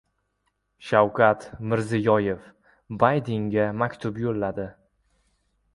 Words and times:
Shavkat 0.91 1.45
Mirziyoyev 1.73 2.49
Baydenga 3.05 3.69
maktub 3.85 4.21
yo‘lladi 4.25 4.69